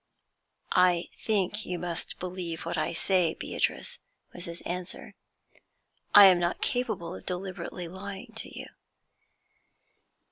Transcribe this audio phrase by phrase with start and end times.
[0.71, 3.99] 'I think you must believe what I say, Beatrice,'
[4.33, 5.13] was his answer.
[6.15, 8.65] 'I am not capable of deliberately lying to you.'